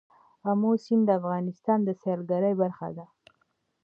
[0.49, 3.05] آمو سیند د افغانستان د سیلګرۍ برخه ده.